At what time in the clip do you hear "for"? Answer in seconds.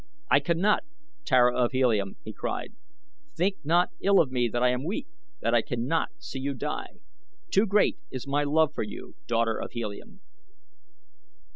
8.73-8.81